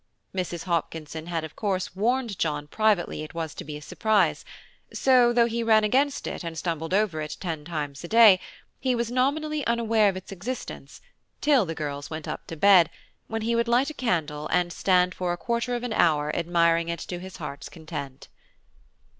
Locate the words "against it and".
5.83-6.57